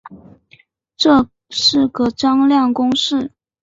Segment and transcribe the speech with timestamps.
[0.97, 3.29] 这是个张量公式。